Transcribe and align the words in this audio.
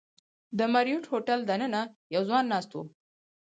د 0.57 0.59
مریوټ 0.73 1.03
هوټل 1.11 1.39
دننه 1.49 1.81
یو 2.15 2.21
ځوان 2.29 2.45
ناست 2.53 2.71
و. 2.73 2.77